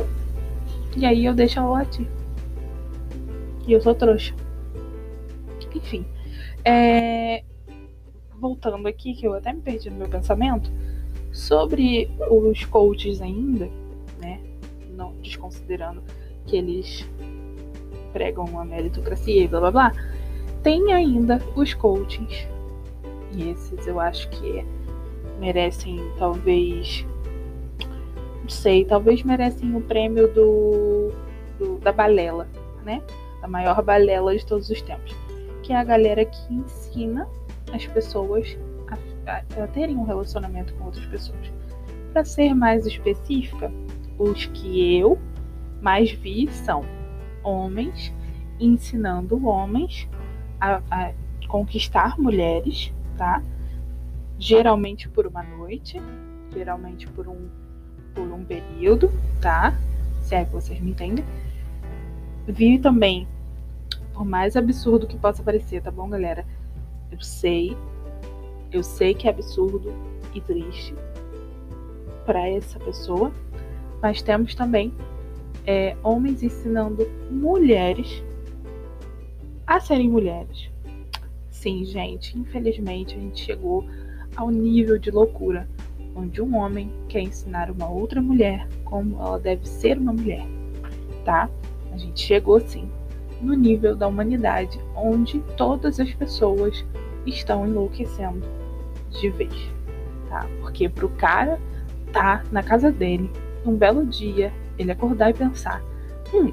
E 0.96 1.06
aí 1.06 1.24
eu 1.24 1.34
deixo 1.34 1.58
ela 1.58 1.70
latir. 1.70 2.06
E 3.66 3.72
eu 3.72 3.80
sou 3.80 3.94
trouxa. 3.94 4.34
Enfim. 5.74 6.04
É... 6.64 7.44
Voltando 8.38 8.86
aqui, 8.86 9.14
que 9.14 9.26
eu 9.26 9.34
até 9.34 9.52
me 9.52 9.60
perdi 9.60 9.90
no 9.90 9.96
meu 9.96 10.08
pensamento. 10.08 10.70
Sobre 11.32 12.10
os 12.30 12.64
coaches 12.64 13.20
ainda, 13.20 13.68
né? 14.20 14.40
Não 14.90 15.12
desconsiderando 15.22 16.02
que 16.46 16.56
eles 16.56 17.08
pregam 18.14 18.58
a 18.58 18.64
meritocracia 18.64 19.42
e 19.42 19.48
blá 19.48 19.60
blá 19.60 19.70
blá, 19.70 19.92
tem 20.62 20.92
ainda 20.94 21.42
os 21.54 21.74
coachings. 21.74 22.48
E 23.32 23.50
esses 23.50 23.86
eu 23.86 24.00
acho 24.00 24.30
que 24.30 24.64
merecem 25.38 26.00
talvez. 26.16 27.04
Não 28.40 28.48
sei, 28.48 28.84
talvez 28.84 29.22
merecem 29.22 29.74
o 29.74 29.80
prêmio 29.80 30.32
do, 30.32 31.10
do 31.58 31.78
da 31.80 31.92
balela, 31.92 32.48
né? 32.84 33.02
A 33.42 33.48
maior 33.48 33.82
balela 33.82 34.34
de 34.36 34.46
todos 34.46 34.70
os 34.70 34.80
tempos. 34.80 35.14
Que 35.62 35.72
é 35.72 35.76
a 35.76 35.84
galera 35.84 36.24
que 36.24 36.54
ensina 36.54 37.28
as 37.72 37.86
pessoas 37.86 38.56
a, 38.88 39.30
a, 39.30 39.64
a 39.64 39.66
terem 39.66 39.96
um 39.96 40.04
relacionamento 40.04 40.72
com 40.74 40.84
outras 40.84 41.04
pessoas. 41.06 41.52
Para 42.12 42.24
ser 42.24 42.54
mais 42.54 42.86
específica, 42.86 43.72
os 44.18 44.46
que 44.46 44.98
eu 44.98 45.18
mais 45.82 46.12
vi 46.12 46.48
são 46.48 46.84
homens 47.44 48.12
ensinando 48.58 49.46
homens 49.46 50.08
a, 50.60 50.80
a 50.90 51.12
conquistar 51.48 52.18
mulheres, 52.18 52.92
tá? 53.16 53.42
Geralmente 54.38 55.08
por 55.08 55.26
uma 55.26 55.42
noite, 55.42 56.00
geralmente 56.52 57.06
por 57.08 57.28
um, 57.28 57.48
por 58.14 58.24
um 58.24 58.44
período, 58.44 59.10
tá? 59.40 59.74
Se 60.22 60.34
é 60.34 60.44
que 60.44 60.52
vocês 60.52 60.80
me 60.80 60.90
entendem. 60.90 61.24
Vi 62.46 62.78
também, 62.78 63.26
por 64.12 64.24
mais 64.24 64.56
absurdo 64.56 65.06
que 65.06 65.16
possa 65.16 65.42
parecer, 65.42 65.82
tá 65.82 65.90
bom, 65.90 66.08
galera? 66.08 66.44
Eu 67.10 67.20
sei, 67.20 67.76
eu 68.72 68.82
sei 68.82 69.14
que 69.14 69.26
é 69.26 69.30
absurdo 69.30 69.92
e 70.34 70.40
triste 70.40 70.94
para 72.26 72.48
essa 72.48 72.78
pessoa, 72.80 73.32
mas 74.02 74.22
temos 74.22 74.54
também 74.54 74.92
é, 75.66 75.96
homens 76.02 76.42
ensinando 76.42 77.08
mulheres 77.30 78.22
a 79.66 79.80
serem 79.80 80.08
mulheres. 80.08 80.70
Sim, 81.50 81.84
gente, 81.84 82.38
infelizmente 82.38 83.14
a 83.14 83.18
gente 83.18 83.40
chegou 83.40 83.84
ao 84.36 84.50
nível 84.50 84.98
de 84.98 85.10
loucura 85.10 85.66
onde 86.14 86.40
um 86.40 86.56
homem 86.56 86.90
quer 87.08 87.22
ensinar 87.22 87.70
uma 87.70 87.88
outra 87.88 88.20
mulher 88.20 88.68
como 88.84 89.20
ela 89.20 89.38
deve 89.38 89.66
ser 89.66 89.98
uma 89.98 90.12
mulher, 90.12 90.46
tá? 91.24 91.48
A 91.92 91.96
gente 91.96 92.20
chegou 92.20 92.60
sim 92.60 92.88
no 93.40 93.54
nível 93.54 93.96
da 93.96 94.06
humanidade 94.06 94.78
onde 94.94 95.40
todas 95.56 95.98
as 95.98 96.12
pessoas 96.14 96.84
estão 97.26 97.66
enlouquecendo 97.66 98.46
de 99.10 99.30
vez, 99.30 99.70
tá? 100.28 100.46
Porque 100.60 100.88
pro 100.88 101.08
cara 101.10 101.58
tá 102.12 102.44
na 102.52 102.62
casa 102.62 102.92
dele, 102.92 103.30
um 103.66 103.74
belo 103.74 104.06
dia, 104.06 104.52
ele 104.78 104.92
acordar 104.92 105.30
e 105.30 105.34
pensar: 105.34 105.82
hum, 106.32 106.52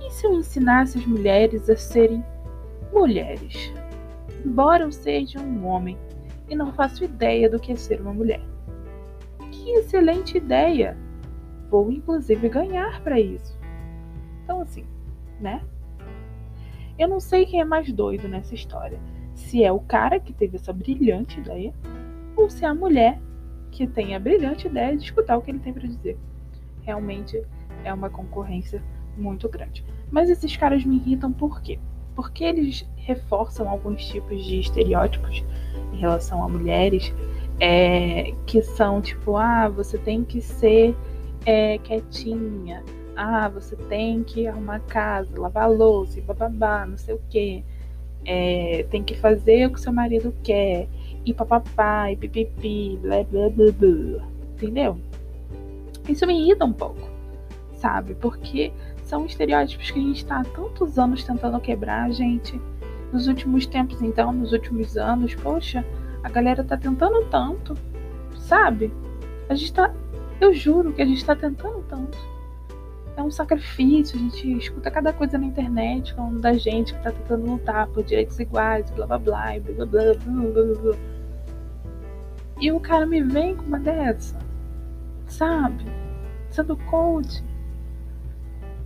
e 0.00 0.10
se 0.10 0.26
eu 0.26 0.34
ensinasse 0.34 0.98
as 0.98 1.06
mulheres 1.06 1.68
a 1.68 1.76
serem 1.76 2.24
mulheres? 2.92 3.72
Embora 4.44 4.84
eu 4.84 4.92
seja 4.92 5.40
um 5.40 5.66
homem 5.66 5.96
e 6.48 6.54
não 6.54 6.72
faço 6.72 7.04
ideia 7.04 7.48
do 7.48 7.58
que 7.58 7.72
é 7.72 7.76
ser 7.76 8.00
uma 8.00 8.12
mulher. 8.12 8.42
Que 9.50 9.70
excelente 9.72 10.36
ideia! 10.36 10.96
Vou 11.70 11.90
inclusive 11.90 12.48
ganhar 12.48 13.00
para 13.02 13.18
isso. 13.18 13.58
Então, 14.42 14.60
assim, 14.60 14.84
né? 15.40 15.62
Eu 16.98 17.08
não 17.08 17.18
sei 17.18 17.46
quem 17.46 17.60
é 17.60 17.64
mais 17.64 17.90
doido 17.90 18.28
nessa 18.28 18.54
história. 18.54 19.00
Se 19.34 19.64
é 19.64 19.72
o 19.72 19.80
cara 19.80 20.20
que 20.20 20.32
teve 20.32 20.56
essa 20.56 20.72
brilhante 20.72 21.40
ideia 21.40 21.72
ou 22.36 22.48
se 22.48 22.64
é 22.64 22.68
a 22.68 22.74
mulher 22.74 23.20
que 23.70 23.86
tem 23.86 24.14
a 24.14 24.20
brilhante 24.20 24.68
ideia 24.68 24.96
de 24.96 25.04
escutar 25.04 25.36
o 25.36 25.42
que 25.42 25.50
ele 25.50 25.58
tem 25.58 25.72
para 25.72 25.88
dizer 25.88 26.16
realmente 26.84 27.42
é 27.84 27.92
uma 27.92 28.10
concorrência 28.10 28.82
muito 29.16 29.48
grande. 29.48 29.84
Mas 30.10 30.30
esses 30.30 30.56
caras 30.56 30.84
me 30.84 30.96
irritam 30.96 31.32
por 31.32 31.60
quê? 31.60 31.78
Porque 32.14 32.44
eles 32.44 32.86
reforçam 32.96 33.68
alguns 33.68 34.06
tipos 34.06 34.44
de 34.44 34.60
estereótipos 34.60 35.44
em 35.92 35.98
relação 35.98 36.42
a 36.42 36.48
mulheres 36.48 37.12
é, 37.60 38.32
que 38.46 38.62
são 38.62 39.00
tipo, 39.00 39.36
ah, 39.36 39.68
você 39.68 39.98
tem 39.98 40.24
que 40.24 40.40
ser 40.40 40.96
é, 41.46 41.78
quietinha, 41.78 42.82
ah, 43.16 43.48
você 43.48 43.76
tem 43.76 44.22
que 44.24 44.46
arrumar 44.46 44.80
casa, 44.80 45.38
lavar 45.38 45.70
louça, 45.70 46.20
bababá, 46.22 46.86
não 46.86 46.96
sei 46.96 47.14
o 47.14 47.20
quê. 47.30 47.62
É, 48.26 48.86
tem 48.90 49.02
que 49.02 49.14
fazer 49.14 49.66
o 49.66 49.72
que 49.72 49.80
seu 49.80 49.92
marido 49.92 50.34
quer, 50.42 50.88
e 51.26 51.34
papapá, 51.34 52.10
e 52.10 52.16
pipipi, 52.16 52.98
blá 53.02 53.22
blá 53.24 53.50
blá 53.50 53.72
blá. 53.72 54.28
Entendeu? 54.54 54.98
Isso 56.08 56.26
me 56.26 56.38
irrita 56.38 56.64
um 56.64 56.72
pouco, 56.72 57.08
sabe? 57.74 58.14
Porque 58.14 58.72
são 59.02 59.26
estereótipos 59.26 59.90
que 59.90 59.98
a 59.98 60.02
gente 60.02 60.16
está 60.16 60.40
há 60.40 60.44
tantos 60.44 60.98
anos 60.98 61.24
tentando 61.24 61.60
quebrar, 61.60 62.10
gente. 62.12 62.60
Nos 63.12 63.28
últimos 63.28 63.66
tempos, 63.66 64.02
então, 64.02 64.32
nos 64.32 64.52
últimos 64.52 64.96
anos, 64.96 65.34
poxa, 65.34 65.84
a 66.22 66.28
galera 66.28 66.64
tá 66.64 66.76
tentando 66.76 67.24
tanto, 67.26 67.74
sabe? 68.36 68.92
A 69.48 69.54
gente 69.54 69.72
tá 69.72 69.92
Eu 70.40 70.52
juro 70.52 70.92
que 70.92 71.02
a 71.02 71.06
gente 71.06 71.18
está 71.18 71.36
tentando 71.36 71.84
tanto. 71.88 72.18
É 73.16 73.22
um 73.22 73.30
sacrifício, 73.30 74.16
a 74.16 74.20
gente 74.20 74.58
escuta 74.58 74.90
cada 74.90 75.12
coisa 75.12 75.38
na 75.38 75.46
internet 75.46 76.12
falando 76.14 76.40
da 76.40 76.52
gente 76.54 76.92
que 76.92 76.98
está 76.98 77.12
tentando 77.12 77.46
lutar 77.46 77.86
por 77.86 78.02
direitos 78.02 78.38
iguais, 78.40 78.90
blá 78.90 79.06
blá 79.06 79.18
blá, 79.18 79.52
blá 79.60 79.86
blá 79.86 79.86
blá 79.86 80.14
blá 80.14 80.52
blá. 80.52 80.82
blá. 80.82 80.96
E 82.60 82.72
o 82.72 82.80
cara 82.80 83.06
me 83.06 83.22
vem 83.22 83.54
com 83.54 83.64
uma 83.64 83.78
dessa, 83.78 84.38
sabe? 85.34 85.84
Sendo 86.50 86.76
coach. 86.76 87.42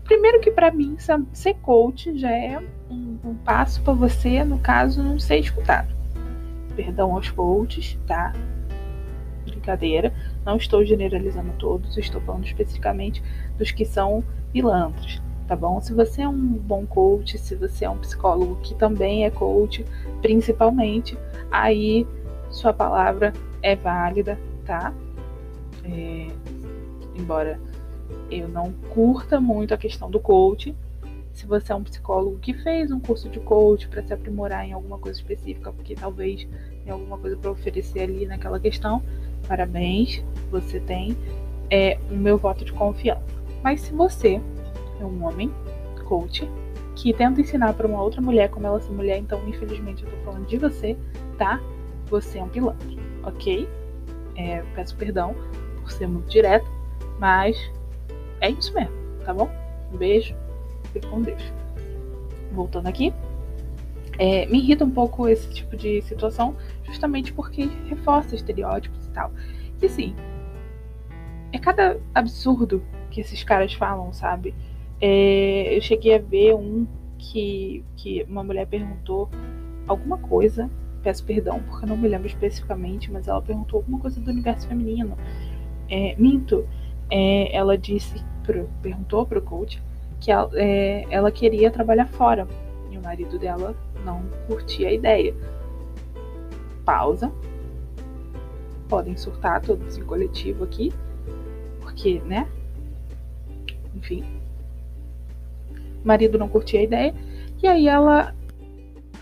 Primeiro 0.05 0.41
que 0.41 0.51
para 0.51 0.71
mim 0.71 0.97
ser 1.33 1.55
coach 1.55 2.19
já 2.19 2.31
é 2.31 2.59
um, 2.91 3.19
um 3.23 3.35
passo 3.35 3.83
para 3.83 3.93
você, 3.93 4.43
no 4.43 4.59
caso, 4.59 5.03
não 5.03 5.19
ser 5.19 5.39
escutado. 5.39 5.95
Perdão 6.75 7.13
aos 7.13 7.31
coaches, 7.31 7.99
tá? 8.07 8.33
Brincadeira. 9.45 10.13
Não 10.47 10.57
estou 10.57 10.83
generalizando 10.85 11.53
todos, 11.59 11.99
estou 11.99 12.21
falando 12.23 12.47
especificamente 12.47 13.23
dos 13.59 13.71
que 13.71 13.85
são 13.85 14.25
pilantras, 14.51 15.21
tá 15.47 15.55
bom? 15.55 15.79
Se 15.81 15.93
você 15.93 16.23
é 16.23 16.29
um 16.29 16.39
bom 16.39 16.87
coach, 16.87 17.37
se 17.37 17.55
você 17.55 17.85
é 17.85 17.91
um 17.91 17.99
psicólogo 17.99 18.57
que 18.63 18.75
também 18.75 19.27
é 19.27 19.31
coach, 19.31 19.85
principalmente, 20.23 21.19
aí 21.51 22.07
sua 22.51 22.73
palavra 22.73 23.35
é 23.61 23.77
válida, 23.77 24.39
tá? 24.65 24.95
É, 25.85 26.29
embora 27.19 27.61
eu 28.31 28.49
não 28.49 28.73
curta 28.91 29.41
muito 29.41 29.75
a 29.75 29.77
questão 29.77 30.11
do 30.11 30.21
coach, 30.21 30.75
se 31.33 31.47
você 31.47 31.73
é 31.73 31.75
um 31.75 31.85
psicólogo 31.85 32.39
que 32.39 32.53
fez 32.53 32.91
um 32.91 32.99
curso 32.99 33.29
de 33.29 33.39
coach 33.41 33.89
para 33.89 34.03
se 34.03 34.13
aprimorar 34.13 34.67
em 34.67 34.73
alguma 34.73 34.99
coisa 34.99 35.19
específica, 35.19 35.73
porque 35.73 35.95
talvez 35.95 36.49
tem 36.85 36.93
alguma 36.93 37.19
coisa 37.19 37.37
para 37.37 37.51
oferecer 37.51 38.01
ali 38.01 38.27
naquela 38.27 38.59
questão, 38.59 39.03
parabéns, 39.47 40.23
você 40.51 40.81
tem 40.81 41.17
é, 41.71 41.99
o 42.11 42.15
meu 42.15 42.39
voto 42.39 42.65
de 42.65 42.73
confiança. 42.73 43.23
Mas 43.63 43.83
se 43.83 43.93
você 43.93 44.41
é 45.01 45.05
um 45.05 45.25
homem 45.25 45.53
coach 46.09 46.49
que 46.97 47.13
tenta 47.13 47.41
ensinar 47.41 47.75
para 47.75 47.87
uma 47.87 48.03
outra 48.03 48.21
mulher 48.21 48.51
como 48.51 48.67
ela 48.67 48.81
ser 48.81 48.91
mulher, 48.91 49.19
então 49.19 49.41
infelizmente 49.47 50.03
eu 50.03 50.11
tô 50.11 50.17
falando 50.25 50.47
de 50.47 50.57
você, 50.57 50.97
tá? 51.37 51.61
Você 52.07 52.39
é 52.39 52.43
um 52.43 52.49
pilantra 52.49 52.89
ok? 53.23 53.69
É, 54.37 54.63
peço 54.75 54.97
perdão 54.97 55.35
por 55.81 55.91
ser 55.91 56.09
muito 56.09 56.29
direto, 56.29 56.69
mas 57.19 57.57
é 58.41 58.51
isso 58.51 58.73
mesmo, 58.75 58.93
tá 59.25 59.33
bom? 59.33 59.51
Um 59.93 59.97
beijo, 59.97 60.35
fique 60.93 61.07
com 61.07 61.23
Deus. 61.23 61.43
Voltando 62.53 62.87
aqui, 62.87 63.13
é, 64.19 64.47
me 64.47 64.59
irrita 64.59 64.85
um 64.85 64.91
pouco 64.91 65.29
esse 65.29 65.53
tipo 65.53 65.77
de 65.77 66.03
situação, 66.03 66.57
justamente 66.85 67.33
porque 67.33 67.69
reforça 67.89 68.35
estereótipos 68.35 69.07
e 69.07 69.11
tal. 69.11 69.33
E 69.81 69.87
assim, 69.87 70.15
é 71.53 71.59
cada 71.59 72.01
absurdo 72.15 72.83
que 73.11 73.21
esses 73.21 73.43
caras 73.43 73.73
falam, 73.73 74.13
sabe? 74.13 74.55
É, 75.01 75.77
eu 75.77 75.81
cheguei 75.81 76.15
a 76.15 76.19
ver 76.19 76.55
um 76.55 76.87
que, 77.19 77.85
que 77.97 78.25
uma 78.29 78.43
mulher 78.43 78.67
perguntou 78.67 79.29
alguma 79.87 80.19
coisa 80.19 80.71
peço 81.03 81.25
perdão, 81.25 81.63
porque 81.63 81.85
eu 81.85 81.89
não 81.89 81.97
me 81.97 82.09
lembro 82.09 82.27
especificamente, 82.27 83.11
mas 83.11 83.29
ela 83.29 83.41
perguntou 83.41 83.79
alguma 83.79 83.99
coisa 83.99 84.21
do 84.21 84.31
universo 84.31 84.69
feminino. 84.69 85.17
É, 85.89 86.15
minto, 86.19 86.69
é, 87.11 87.55
ela 87.55 87.77
disse, 87.77 88.23
pro, 88.43 88.69
perguntou 88.83 89.27
pro 89.27 89.43
coach 89.43 89.83
que 90.21 90.31
ela, 90.31 90.51
é, 90.55 91.05
ela 91.11 91.31
queria 91.31 91.71
trabalhar 91.71 92.07
fora 92.07 92.47
e 92.91 92.99
o 92.99 93.03
marido 93.03 93.39
dela 93.39 93.75
não 94.05 94.23
curtia 94.47 94.89
a 94.89 94.93
ideia. 94.93 95.35
Pausa. 96.85 97.33
Podem 98.89 99.17
surtar 99.17 99.61
todos 99.61 99.99
em 99.99 100.05
coletivo 100.05 100.65
aqui, 100.65 100.91
porque, 101.81 102.21
né? 102.21 102.49
Enfim. 103.95 104.25
O 106.03 106.09
marido 106.09 106.39
não 106.39 106.49
curtia 106.49 106.81
a 106.81 106.85
ideia. 106.85 107.15
E 107.63 107.67
aí 107.67 107.87
ela 107.87 108.35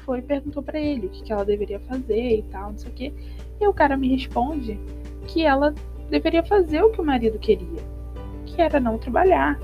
foi 0.04 0.20
e 0.20 0.22
perguntou 0.22 0.62
para 0.62 0.78
ele 0.78 1.06
o 1.06 1.10
que, 1.10 1.24
que 1.24 1.32
ela 1.32 1.44
deveria 1.44 1.80
fazer 1.80 2.38
e 2.38 2.42
tal, 2.44 2.70
não 2.70 2.78
sei 2.78 2.90
o 2.90 2.94
quê. 2.94 3.12
E 3.60 3.66
o 3.66 3.74
cara 3.74 3.96
me 3.96 4.08
responde 4.14 4.78
que 5.26 5.42
ela 5.42 5.74
deveria 6.10 6.42
fazer 6.42 6.82
o 6.82 6.90
que 6.90 7.00
o 7.00 7.04
marido 7.04 7.38
queria, 7.38 7.82
que 8.44 8.60
era 8.60 8.80
não 8.80 8.98
trabalhar, 8.98 9.58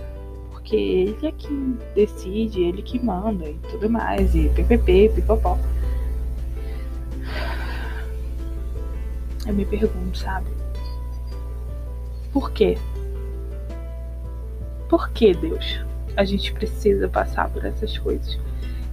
porque 0.51 0.77
ele 0.77 1.27
é 1.27 1.33
quem 1.33 1.79
decide, 1.95 2.63
ele 2.63 2.83
que 2.83 2.99
manda 3.03 3.49
e 3.49 3.59
tudo 3.71 3.89
mais, 3.89 4.35
e 4.35 4.49
ppp, 4.51 5.13
pipopó. 5.15 5.59
Eu 9.47 9.55
me 9.55 9.65
pergunto, 9.65 10.19
sabe? 10.19 10.47
Por 12.33 12.53
quê? 12.53 12.79
Por 14.89 15.11
que, 15.11 15.35
Deus, 15.35 15.81
a 16.17 16.25
gente 16.25 16.53
precisa 16.53 17.09
passar 17.09 17.51
por 17.51 17.65
essas 17.65 17.99
coisas? 17.99 18.39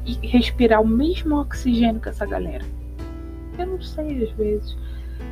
e 0.05 0.27
respirar 0.27 0.81
o 0.81 0.87
mesmo 0.87 1.39
oxigênio 1.39 2.01
que 2.01 2.09
essa 2.09 2.25
galera. 2.25 2.65
Eu 3.57 3.67
não 3.67 3.81
sei 3.81 4.23
às 4.23 4.31
vezes. 4.31 4.77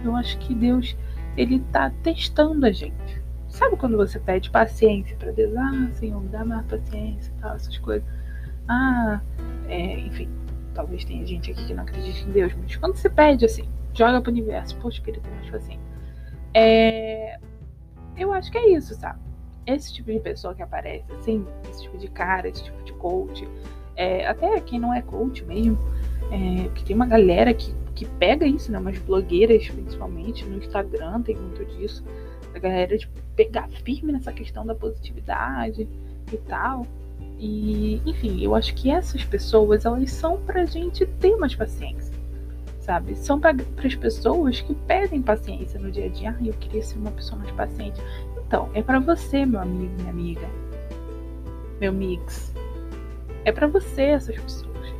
Eu 0.04 0.16
acho 0.16 0.38
que 0.40 0.54
Deus 0.54 0.96
ele 1.38 1.60
tá 1.72 1.92
testando 2.04 2.66
a 2.66 2.72
gente. 2.72 3.22
Sabe 3.48 3.78
quando 3.78 3.96
você 3.96 4.20
pede 4.20 4.50
paciência 4.50 5.16
para 5.18 5.32
Deus? 5.32 5.56
Ah, 5.56 5.90
Senhor, 5.94 6.22
me 6.22 6.28
dá 6.28 6.44
mais 6.44 6.66
paciência 6.66 7.32
e 7.36 7.42
tal, 7.42 7.56
essas 7.56 7.78
coisas. 7.78 8.08
Ah, 8.68 9.22
é, 9.70 10.00
enfim, 10.00 10.30
talvez 10.74 11.06
tenha 11.06 11.26
gente 11.26 11.52
aqui 11.52 11.66
que 11.66 11.74
não 11.74 11.84
acredite 11.84 12.26
em 12.28 12.32
Deus, 12.32 12.54
mas 12.62 12.76
quando 12.76 12.96
você 12.96 13.10
pede 13.10 13.46
assim, 13.46 13.70
joga 13.94 14.22
pro 14.22 14.32
universo, 14.32 14.78
queria 15.02 15.22
ter 15.22 15.30
mais 15.30 15.50
paciência. 15.50 15.88
É, 16.54 17.40
eu 18.18 18.34
acho 18.34 18.52
que 18.52 18.58
é 18.58 18.70
isso, 18.70 18.94
sabe? 18.96 19.20
Esse 19.66 19.94
tipo 19.94 20.12
de 20.12 20.20
pessoa 20.20 20.54
que 20.54 20.62
aparece, 20.62 21.06
assim, 21.14 21.46
esse 21.70 21.84
tipo 21.84 21.98
de 21.98 22.08
cara, 22.08 22.48
esse 22.48 22.64
tipo 22.64 22.84
de 22.84 22.94
coach, 22.94 23.48
é, 23.96 24.28
até 24.28 24.60
quem 24.62 24.80
não 24.80 24.94
é 24.94 25.02
coach 25.02 25.44
mesmo, 25.46 25.78
é, 26.32 26.70
que 26.70 26.84
tem 26.84 26.96
uma 26.96 27.06
galera 27.06 27.54
que, 27.54 27.74
que 27.98 28.06
pega 28.06 28.46
isso, 28.46 28.72
né? 28.72 28.78
Umas 28.78 29.00
blogueiras, 29.00 29.68
principalmente, 29.68 30.46
no 30.46 30.58
Instagram 30.58 31.24
tem 31.24 31.36
muito 31.36 31.66
disso. 31.66 32.04
A 32.54 32.60
galera 32.60 32.96
de 32.96 33.10
pegar 33.36 33.68
firme 33.84 34.12
nessa 34.12 34.32
questão 34.32 34.64
da 34.64 34.76
positividade 34.76 35.88
e 36.32 36.38
tal. 36.38 36.86
E, 37.40 38.00
enfim, 38.06 38.44
eu 38.44 38.54
acho 38.54 38.76
que 38.76 38.92
essas 38.92 39.24
pessoas, 39.24 39.84
elas 39.84 40.12
são 40.12 40.38
pra 40.38 40.66
gente 40.66 41.06
ter 41.06 41.36
mais 41.38 41.56
paciência, 41.56 42.14
sabe? 42.80 43.16
São 43.16 43.40
para 43.40 43.56
as 43.84 43.96
pessoas 43.96 44.62
que 44.62 44.76
pedem 44.76 45.22
paciência 45.22 45.80
no 45.80 45.92
dia 45.92 46.06
a 46.06 46.10
dia. 46.10 46.36
Ah, 46.40 46.46
eu 46.46 46.54
queria 46.54 46.84
ser 46.84 47.00
uma 47.00 47.12
pessoa 47.12 47.40
mais 47.40 47.52
paciente. 47.52 48.00
Então, 48.46 48.70
é 48.76 48.82
para 48.84 49.00
você, 49.00 49.44
meu 49.44 49.60
amigo, 49.60 49.92
minha 49.98 50.12
amiga, 50.12 50.48
meu 51.82 51.92
mix, 51.92 52.54
é 53.44 53.52
para 53.52 53.66
você 53.66 54.04
essas 54.04 54.36
pessoas, 54.38 54.94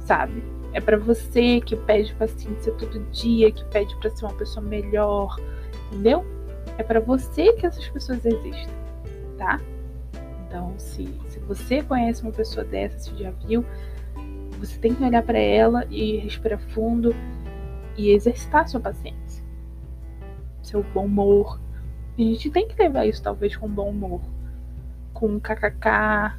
sabe? 0.00 0.42
É 0.72 0.80
para 0.80 0.96
você 0.96 1.60
que 1.60 1.76
pede 1.76 2.14
paciência 2.14 2.72
todo 2.72 3.00
dia, 3.10 3.52
que 3.52 3.64
pede 3.66 3.94
para 3.96 4.10
ser 4.10 4.24
uma 4.24 4.34
pessoa 4.34 4.64
melhor, 4.64 5.38
entendeu? 5.88 6.24
É 6.78 6.82
para 6.82 7.00
você 7.00 7.52
que 7.52 7.66
essas 7.66 7.86
pessoas 7.88 8.24
existem, 8.24 8.74
tá? 9.36 9.60
Então, 10.46 10.74
se, 10.78 11.06
se 11.28 11.38
você 11.40 11.82
conhece 11.82 12.22
uma 12.22 12.32
pessoa 12.32 12.64
dessa, 12.64 12.98
se 12.98 13.16
já 13.16 13.30
viu, 13.46 13.64
você 14.58 14.78
tem 14.78 14.94
que 14.94 15.02
olhar 15.02 15.22
para 15.22 15.38
ela 15.38 15.84
e 15.90 16.18
respirar 16.18 16.60
fundo 16.70 17.14
e 17.96 18.10
exercitar 18.10 18.68
sua 18.68 18.80
paciência, 18.80 19.44
seu 20.62 20.82
bom 20.94 21.04
humor. 21.04 21.60
a 22.18 22.22
gente 22.22 22.50
tem 22.50 22.66
que 22.66 22.80
levar 22.80 23.06
isso 23.06 23.22
talvez 23.22 23.56
com 23.56 23.68
bom 23.68 23.90
humor, 23.90 24.20
com 25.12 25.38
kkk, 25.38 26.34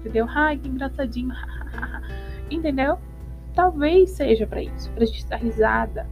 entendeu? 0.00 0.26
Ai, 0.28 0.58
que 0.58 0.68
engraçadinho, 0.68 1.34
entendeu? 2.50 2.98
Talvez 3.56 4.10
seja 4.10 4.46
para 4.46 4.62
isso, 4.62 4.92
pra 4.92 5.06
gente 5.06 5.26
dar 5.26 5.38
risada. 5.38 6.06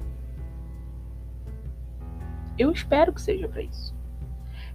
Eu 2.59 2.73
espero 2.73 3.13
que 3.13 3.21
seja 3.21 3.47
para 3.47 3.61
isso. 3.61 3.95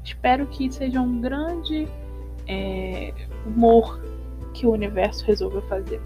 Espero 0.04 0.46
que 0.46 0.72
seja 0.72 1.02
um 1.02 1.20
grande 1.20 1.88
é, 2.48 3.12
humor 3.44 4.00
que 4.54 4.68
o 4.68 4.72
universo 4.72 5.26
resolva 5.26 5.64
fazer. 5.64 6.00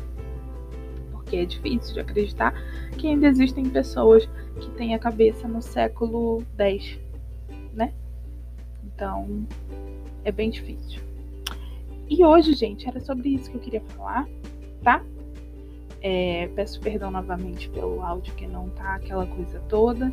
Porque 1.12 1.36
é 1.36 1.46
difícil 1.46 1.96
de 1.96 2.00
acreditar 2.00 2.54
que 2.98 3.08
ainda 3.08 3.28
existem 3.28 3.70
pessoas 3.70 4.26
que 4.62 4.70
têm 4.72 4.96
a 4.96 5.00
cabeça 5.00 5.50
no 5.50 5.62
século 5.62 6.46
X, 6.58 6.98
né? 7.74 7.94
Então, 8.86 9.46
é 10.24 10.32
bem 10.32 10.50
difícil. 10.50 11.02
E 12.10 12.24
hoje, 12.24 12.54
gente, 12.54 12.88
era 12.88 13.02
sobre 13.02 13.36
isso 13.36 13.52
que 13.52 13.58
eu 13.58 13.62
queria 13.62 13.82
falar, 13.82 14.26
tá? 14.82 15.04
É, 16.06 16.50
peço 16.54 16.82
perdão 16.82 17.10
novamente 17.10 17.70
pelo 17.70 18.02
áudio 18.02 18.34
que 18.36 18.46
não 18.46 18.68
tá 18.70 18.96
aquela 18.96 19.26
coisa 19.26 19.60
toda. 19.70 20.12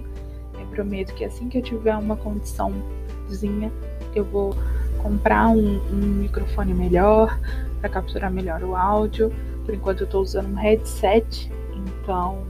Eu 0.59 0.67
prometo 0.69 1.13
que 1.15 1.25
assim 1.25 1.49
que 1.49 1.59
eu 1.59 1.63
tiver 1.63 1.97
uma 1.97 2.17
condiçãozinha, 2.17 3.73
eu 4.15 4.25
vou 4.25 4.55
comprar 5.03 5.49
um, 5.49 5.81
um 5.91 5.97
microfone 5.97 6.73
melhor 6.73 7.41
para 7.81 7.89
capturar 7.89 8.31
melhor 8.31 8.63
o 8.63 8.77
áudio. 8.77 9.33
Por 9.65 9.75
enquanto 9.75 10.03
eu 10.03 10.05
estou 10.05 10.23
usando 10.23 10.53
um 10.53 10.55
headset, 10.55 11.51
então 11.75 12.45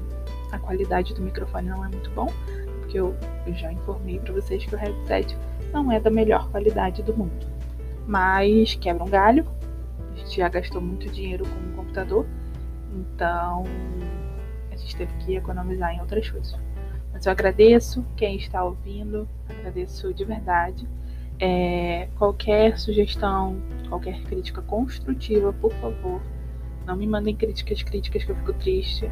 a 0.53 0.59
qualidade 0.59 1.14
do 1.14 1.22
microfone 1.22 1.68
não 1.68 1.85
é 1.85 1.88
muito 1.88 2.11
bom, 2.11 2.31
porque 2.81 2.98
eu, 2.98 3.14
eu 3.46 3.55
já 3.55 3.72
informei 3.72 4.18
para 4.18 4.33
vocês 4.35 4.64
que 4.64 4.74
o 4.74 4.79
headset 4.79 5.37
não 5.72 5.90
é 5.90 5.98
da 5.98 6.11
melhor 6.11 6.50
qualidade 6.50 7.03
do 7.03 7.16
mundo. 7.16 7.46
Mas 8.07 8.74
quebra 8.74 9.05
um 9.05 9.09
galho. 9.09 9.46
A 10.12 10.18
gente 10.18 10.37
já 10.37 10.48
gastou 10.48 10.81
muito 10.81 11.09
dinheiro 11.09 11.44
com 11.46 11.70
o 11.70 11.76
computador, 11.76 12.26
então 12.94 13.64
a 14.70 14.76
gente 14.76 14.96
teve 14.96 15.12
que 15.18 15.37
economizar 15.37 15.94
em 15.94 16.00
outras 16.00 16.29
coisas. 16.29 16.59
Mas 17.12 17.26
eu 17.26 17.33
agradeço 17.33 18.05
quem 18.16 18.37
está 18.37 18.64
ouvindo, 18.64 19.29
agradeço 19.48 20.12
de 20.14 20.24
verdade. 20.24 20.88
É, 21.38 22.09
qualquer 22.18 22.79
sugestão, 22.79 23.61
qualquer 23.88 24.20
crítica 24.22 24.61
construtiva, 24.62 25.53
por 25.53 25.72
favor, 25.74 26.20
não 26.87 26.96
me 26.96 27.07
mandem 27.07 27.35
críticas, 27.35 27.83
críticas 27.83 28.24
que 28.24 28.31
eu 28.31 28.37
fico 28.37 28.53
triste. 28.55 29.11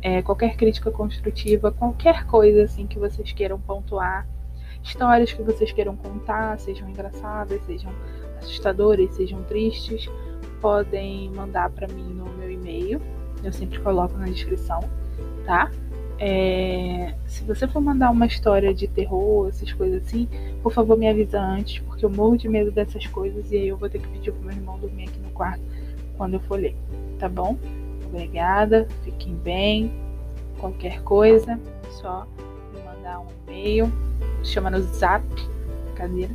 É, 0.00 0.22
qualquer 0.22 0.56
crítica 0.56 0.90
construtiva, 0.90 1.72
qualquer 1.72 2.24
coisa 2.26 2.62
assim 2.62 2.86
que 2.86 2.98
vocês 2.98 3.32
queiram 3.32 3.58
pontuar, 3.60 4.28
histórias 4.82 5.32
que 5.32 5.42
vocês 5.42 5.72
queiram 5.72 5.96
contar, 5.96 6.58
sejam 6.60 6.88
engraçadas, 6.88 7.60
sejam 7.64 7.92
assustadoras, 8.38 9.14
sejam 9.14 9.42
tristes, 9.42 10.08
podem 10.60 11.30
mandar 11.30 11.70
para 11.70 11.88
mim 11.88 12.14
no 12.14 12.26
e-mail. 12.68 13.00
Eu 13.42 13.52
sempre 13.52 13.78
coloco 13.80 14.16
na 14.18 14.26
descrição, 14.26 14.80
tá? 15.46 15.70
É, 16.20 17.14
se 17.26 17.44
você 17.44 17.68
for 17.68 17.80
mandar 17.80 18.10
uma 18.10 18.26
história 18.26 18.74
de 18.74 18.88
terror, 18.88 19.48
essas 19.48 19.72
coisas 19.72 20.04
assim, 20.04 20.28
por 20.62 20.72
favor 20.72 20.98
me 20.98 21.08
avisa 21.08 21.40
antes, 21.40 21.78
porque 21.80 22.04
eu 22.04 22.10
morro 22.10 22.36
de 22.36 22.48
medo 22.48 22.72
dessas 22.72 23.06
coisas 23.06 23.52
e 23.52 23.56
aí 23.56 23.68
eu 23.68 23.76
vou 23.76 23.88
ter 23.88 24.00
que 24.00 24.08
pedir 24.08 24.32
pro 24.32 24.42
meu 24.42 24.56
irmão 24.56 24.78
dormir 24.78 25.04
aqui 25.04 25.20
no 25.20 25.30
quarto 25.30 25.62
quando 26.16 26.34
eu 26.34 26.40
for 26.40 26.58
ler, 26.58 26.74
tá 27.20 27.28
bom? 27.28 27.56
Obrigada, 28.06 28.88
fiquem 29.04 29.34
bem. 29.36 29.92
Qualquer 30.58 31.00
coisa, 31.02 31.58
só 31.90 32.26
me 32.74 32.80
mandar 32.82 33.20
um 33.20 33.26
e-mail, 33.46 33.92
chama 34.42 34.70
no 34.70 34.80
zap, 34.80 35.24
brincadeira. 35.84 36.34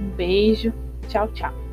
Um 0.00 0.08
beijo, 0.16 0.72
tchau, 1.08 1.28
tchau. 1.28 1.67